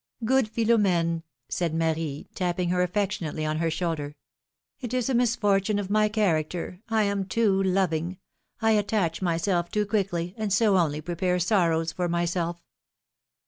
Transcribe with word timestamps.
Good, 0.25 0.51
Philom^ne!" 0.51 1.21
said 1.49 1.75
Marie, 1.75 2.27
tapping 2.33 2.69
her 2.69 2.81
affection 2.81 3.27
ately 3.27 3.47
on 3.47 3.59
her 3.59 3.69
shoulder. 3.69 4.15
68 4.79 4.87
philom^:ne's 4.87 4.93
marriages. 4.93 4.93
It 4.97 4.97
is 4.97 5.09
a 5.11 5.15
misfortune 5.15 5.77
of 5.77 5.89
my 5.91 6.09
character; 6.09 6.79
I 6.89 7.03
am 7.03 7.25
too 7.25 7.61
loving; 7.61 8.17
I 8.63 8.71
attach 8.71 9.21
myself 9.21 9.69
too 9.69 9.85
quickly, 9.85 10.33
and 10.39 10.51
so 10.51 10.75
only 10.79 11.01
prepare 11.01 11.37
sorrows 11.37 11.91
for 11.91 12.09
myself. 12.09 12.63